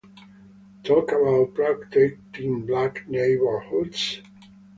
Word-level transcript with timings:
Talk 0.83 1.11
about 1.11 1.53
protecting 1.53 2.65
black 2.65 3.07
neighborhoods? 3.07 4.19